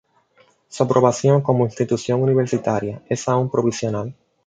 [0.67, 4.15] Su aprobación como institución universitaria es aún provisional.